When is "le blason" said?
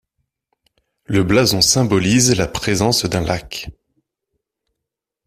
1.05-1.61